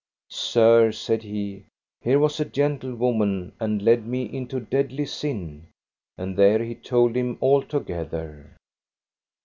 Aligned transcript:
Sir, 0.31 0.91
said 0.93 1.21
he, 1.21 1.65
here 2.01 2.17
was 2.17 2.39
a 2.39 2.45
gentlewoman 2.45 3.53
and 3.59 3.83
led 3.83 4.07
me 4.07 4.23
into 4.23 4.59
deadly 4.59 5.05
sin. 5.05 5.67
And 6.17 6.35
there 6.35 6.63
he 6.63 6.73
told 6.73 7.15
him 7.15 7.37
altogether. 7.39 8.57